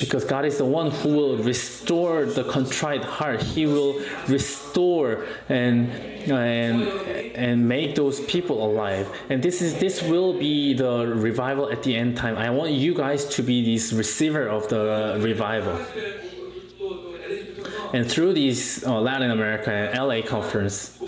[0.00, 3.42] because God is the one who will restore the contrite heart.
[3.42, 5.90] He will restore and
[6.30, 6.82] and
[7.34, 9.08] and make those people alive.
[9.30, 12.36] And this is this will be the revival at the end time.
[12.36, 15.80] I want you guys to be this receiver of the revival.
[17.92, 20.98] And through these uh, Latin America and LA conference,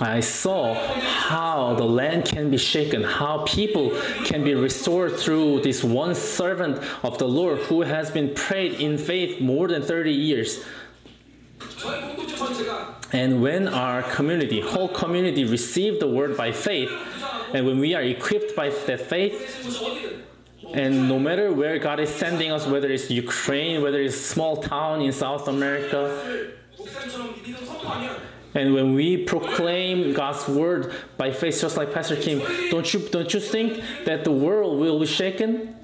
[0.00, 3.90] I saw how the land can be shaken, how people
[4.24, 8.96] can be restored through this one servant of the Lord who has been prayed in
[8.96, 10.64] faith more than 30 years.
[13.12, 16.90] And when our community, whole community, received the word by faith,
[17.52, 19.36] and when we are equipped by that faith,
[20.72, 25.02] and no matter where God is sending us, whether it's Ukraine, whether it's small town
[25.02, 26.52] in South America,
[28.54, 32.40] and when we proclaim God's word by faith, just like Pastor Kim,
[32.70, 35.76] don't you don't you think that the world will be shaken?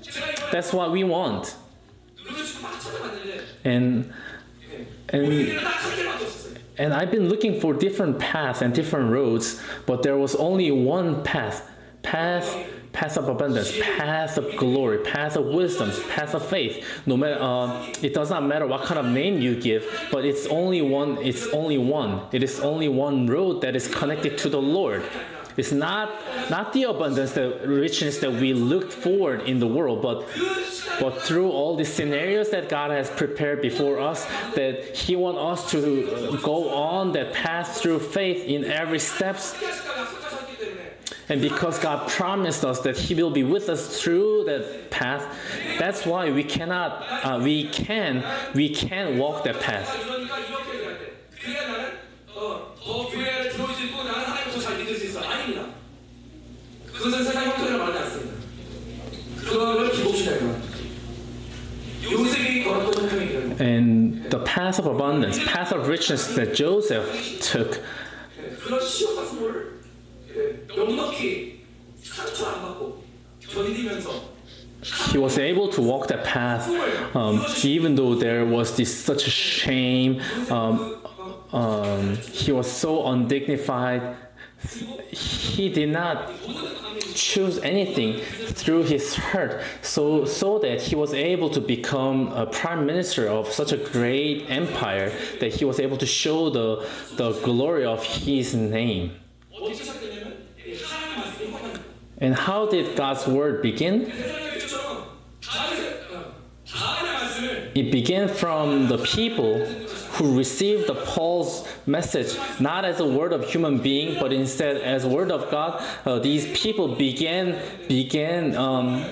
[0.51, 1.55] That's what we want.
[3.65, 4.13] And
[5.11, 5.29] and
[6.79, 11.23] and I've been looking for different paths and different roads, but there was only one
[11.23, 11.71] path.
[12.03, 12.55] Path
[12.97, 16.83] path of abundance, path of glory, path of wisdom, path of faith.
[17.05, 20.47] No matter uh, it does not matter what kind of name you give, but it's
[20.47, 22.23] only one it's only one.
[22.33, 25.05] It is only one road that is connected to the Lord.
[25.57, 26.11] It's not
[26.51, 30.29] not the abundance, the richness that we looked forward in the world, but
[31.01, 35.71] but through all the scenarios that God has prepared before us, that He wants us
[35.73, 39.55] to go on that path through faith in every steps.
[41.29, 45.27] And because God promised us that He will be with us through that path,
[45.79, 50.06] that's why we cannot, uh, we can, we can walk that path.
[64.87, 67.81] of abundance, path of richness that Joseph took,
[75.11, 76.69] he was able to walk that path
[77.17, 80.21] um, even though there was this such a shame.
[80.51, 81.03] Um,
[81.53, 84.17] um, he was so undignified
[85.11, 86.33] he did not
[87.15, 92.87] choose anything through his heart so so that he was able to become a prime
[92.87, 97.85] minister of such a great empire that he was able to show the the glory
[97.85, 99.13] of his name.
[102.19, 104.11] And how did god's word begin?
[107.75, 109.86] It began from the people
[110.17, 115.05] who received the Paul's message not as a word of human being, but instead as
[115.05, 115.83] word of God.
[116.05, 119.05] Uh, these people began began um,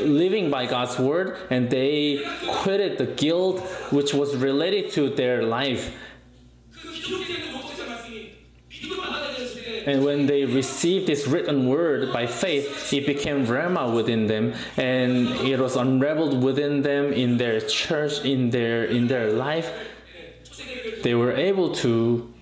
[0.00, 3.60] living by God's word, and they quitted the guilt
[3.90, 5.94] which was related to their life.
[9.84, 15.26] And when they received this written word by faith, it became Rhema within them, and
[15.42, 19.72] it was unraveled within them in their church, in their in their life.
[21.02, 22.32] They were able to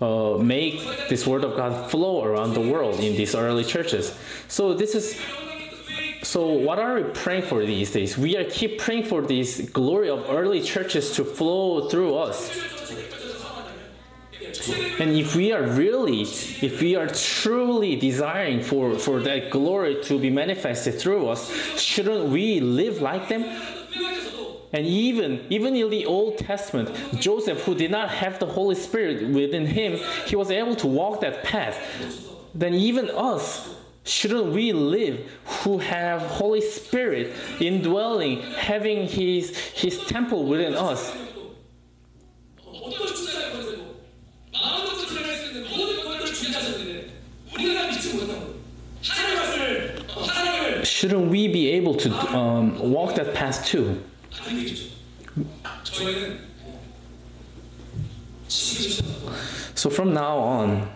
[0.00, 4.16] uh, make this word of God flow around the world in these early churches.
[4.48, 5.18] So this is
[6.22, 8.18] so what are we praying for these days?
[8.18, 12.50] We are keep praying for this glory of early churches to flow through us.
[14.98, 20.18] And if we are really, if we are truly desiring for, for that glory to
[20.18, 23.44] be manifested through us, shouldn't we live like them?
[24.76, 29.26] And even, even in the Old Testament, Joseph, who did not have the Holy Spirit
[29.26, 31.82] within him, he was able to walk that path.
[32.54, 33.74] Then even us,
[34.04, 41.10] shouldn't we live who have Holy Spirit indwelling, having his, his temple within us?
[50.84, 54.02] Shouldn't we be able to um, walk that path too?
[59.74, 60.88] So from now on,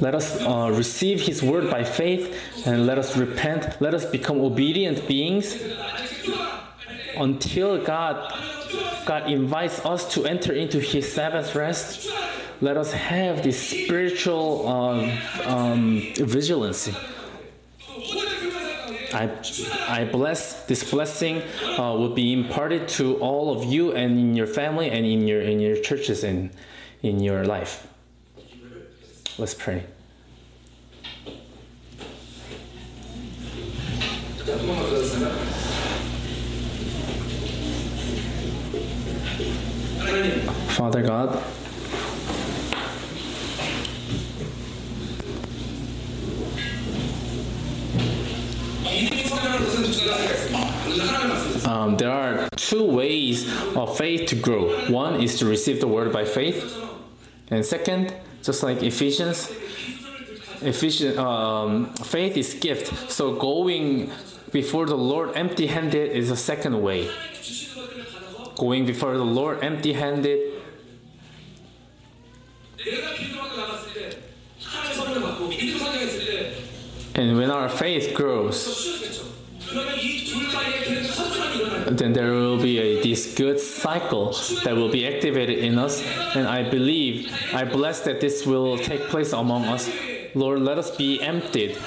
[0.00, 2.36] let us uh, receive His word by faith
[2.66, 3.80] and let us repent.
[3.80, 5.56] Let us become obedient beings
[7.16, 8.32] until God,
[9.06, 12.08] God invites us to enter into His Sabbath rest.
[12.60, 16.88] Let us have this spiritual um, um vigilance.
[19.14, 19.30] I,
[19.88, 21.42] I bless this blessing
[21.78, 25.40] uh, will be imparted to all of you and in your family and in your
[25.40, 26.50] in your churches and
[27.02, 27.86] in your life.
[29.38, 29.84] Let's pray.
[40.74, 41.42] Father God,
[51.66, 54.90] Um, there are two ways of faith to grow.
[54.90, 56.76] One is to receive the word by faith,
[57.50, 59.50] and second, just like Ephesians,
[60.60, 63.10] Ephesians um, faith is gift.
[63.10, 64.10] So going
[64.50, 67.10] before the Lord empty-handed is the second way.
[68.56, 70.52] Going before the Lord empty-handed.
[77.16, 79.23] And when our faith grows,
[81.98, 84.32] then there will be a, this good cycle
[84.64, 86.02] that will be activated in us.
[86.34, 89.88] And I believe, I bless that this will take place among us.
[90.34, 91.78] Lord, let us be emptied.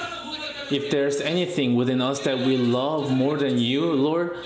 [0.70, 4.36] If there's anything within us that we love more than you, Lord,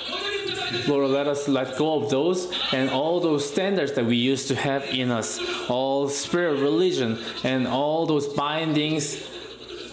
[0.87, 4.55] Lord, let us let go of those and all those standards that we used to
[4.55, 5.39] have in us,
[5.69, 9.29] all spirit religion and all those bindings.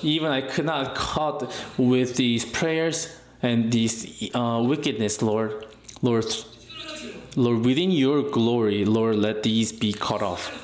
[0.02, 5.66] Even I could not cut with these prayers and this uh, wickedness, Lord,
[6.02, 6.26] Lord,
[7.36, 10.56] Lord, within your glory, Lord, let these be cut off.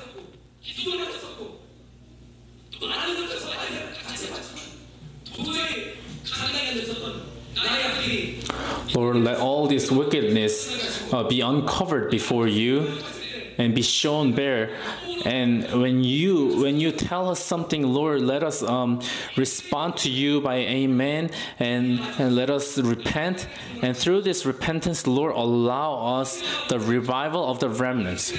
[8.94, 12.98] Lord, let all this wickedness uh, be uncovered before you
[13.58, 14.70] and be shown bare.
[15.24, 19.00] And when you when you tell us something, Lord, let us um,
[19.36, 23.48] respond to you by Amen, and and let us repent.
[23.82, 28.32] And through this repentance, Lord, allow us the revival of the remnants.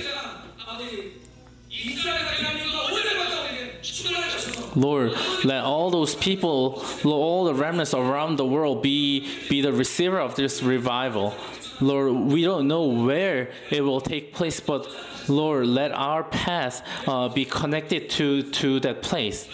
[4.76, 5.14] Lord,
[5.44, 10.36] let all those people, all the remnants around the world be, be the receiver of
[10.36, 11.34] this revival.
[11.80, 14.88] Lord, we don't know where it will take place, but
[15.28, 19.48] Lord, let our path uh, be connected to, to that place.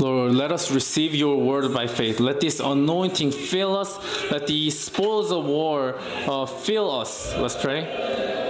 [0.00, 2.20] Lord, let us receive your word by faith.
[2.20, 3.98] Let this anointing fill us.
[4.30, 7.34] Let the spoils of war uh, fill us.
[7.36, 8.49] Let's pray.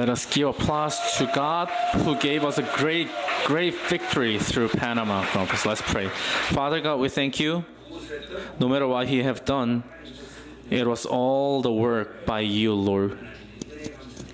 [0.00, 1.68] Let us give applause to God
[2.04, 3.10] who gave us a great,
[3.44, 5.66] great victory through Panama Conference.
[5.66, 6.08] Let's pray.
[6.08, 7.66] Father God, we thank you.
[8.58, 9.84] No matter what He have done,
[10.70, 13.18] it was all the work by you, Lord.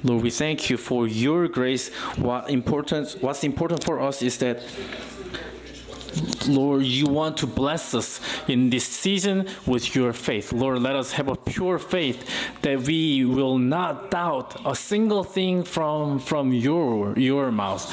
[0.04, 1.92] Lord, we thank you for your grace.
[2.14, 4.62] What important, what's important for us is that,
[6.48, 10.52] Lord, you want to bless us in this season with your faith.
[10.52, 12.28] Lord, let us have a pure faith
[12.62, 17.84] that we will not doubt a single thing from from your your mouth.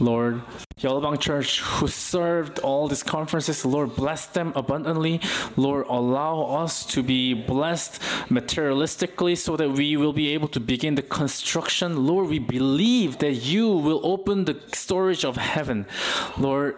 [0.00, 0.42] Lord,
[0.82, 5.20] Yalabang Church, who served all these conferences, Lord, bless them abundantly.
[5.56, 10.96] Lord, allow us to be blessed materialistically so that we will be able to begin
[10.96, 12.06] the construction.
[12.06, 15.86] Lord, we believe that you will open the storage of heaven.
[16.36, 16.76] Lord,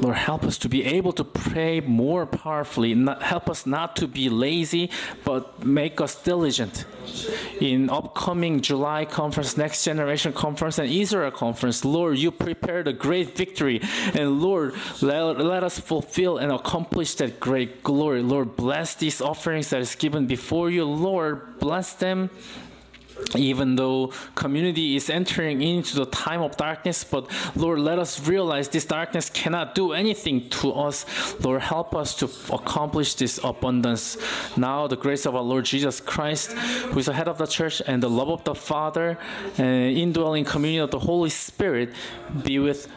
[0.00, 2.94] Lord, help us to be able to pray more powerfully.
[2.94, 4.90] Not, help us not to be lazy,
[5.24, 6.86] but make us diligent.
[7.60, 13.36] In upcoming July conference, Next Generation Conference, and Israel Conference, Lord, you prepared a great
[13.36, 13.82] victory.
[14.14, 18.22] And Lord, let, let us fulfill and accomplish that great glory.
[18.22, 20.84] Lord, bless these offerings that is given before you.
[20.84, 22.30] Lord, bless them
[23.36, 28.68] even though community is entering into the time of darkness but lord let us realize
[28.68, 31.04] this darkness cannot do anything to us.
[31.40, 34.16] Lord help us to accomplish this abundance.
[34.56, 37.82] Now the grace of our lord jesus christ who is the head of the church
[37.86, 39.18] and the love of the father
[39.58, 41.92] and indwelling communion of the holy spirit
[42.44, 42.88] be with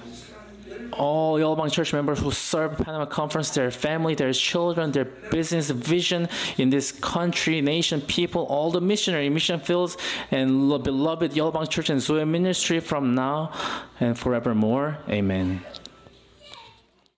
[0.91, 6.29] all Yolbang church members who serve Panama Conference, their family, their children, their business vision
[6.57, 9.97] in this country, nation, people, all the missionary mission fields,
[10.31, 13.51] and beloved Yolbang Church and Zoe Ministry from now
[13.99, 14.99] and forevermore.
[15.09, 15.61] Amen.